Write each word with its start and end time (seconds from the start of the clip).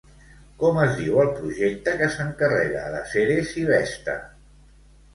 Com 0.63 0.79
es 0.85 0.95
diu 1.01 1.19
el 1.25 1.29
projecte 1.35 1.95
que 2.01 2.09
s'encarrega 2.17 2.89
de 2.97 3.05
Ceres 3.15 3.57
i 3.65 3.71
Vesta? 3.73 4.21